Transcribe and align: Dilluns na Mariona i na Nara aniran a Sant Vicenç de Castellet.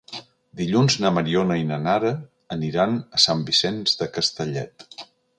Dilluns 0.59 0.95
na 1.01 1.09
Mariona 1.17 1.57
i 1.63 1.67
na 1.71 1.77
Nara 1.87 2.13
aniran 2.55 2.97
a 3.19 3.21
Sant 3.27 3.43
Vicenç 3.51 3.93
de 3.99 4.07
Castellet. 4.17 4.87